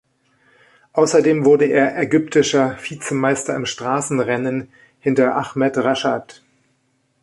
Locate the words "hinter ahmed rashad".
4.99-6.41